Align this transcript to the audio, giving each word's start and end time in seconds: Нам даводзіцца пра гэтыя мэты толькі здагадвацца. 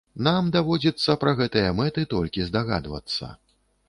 Нам 0.27 0.45
даводзіцца 0.53 1.15
пра 1.23 1.33
гэтыя 1.41 1.75
мэты 1.79 2.05
толькі 2.13 2.47
здагадвацца. 2.47 3.31